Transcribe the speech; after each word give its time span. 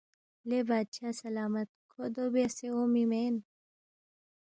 لے 0.47 0.59
بادشاہ 0.69 1.13
سلامت 1.23 1.69
کھو 1.89 2.03
دو 2.15 2.25
بیاسے 2.33 2.67
اونگمی 2.73 3.03
مین 3.11 3.35